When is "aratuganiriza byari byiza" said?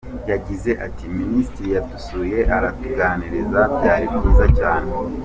2.55-4.45